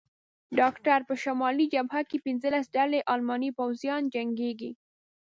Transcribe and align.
ډاکټر: 0.59 0.99
په 1.09 1.13
شمالي 1.23 1.65
جبهه 1.73 2.01
کې 2.09 2.17
پنځلس 2.25 2.65
ډلې 2.75 2.99
الماني 3.13 3.49
پوځیان 3.59 4.01
جنګېږي. 4.13 4.71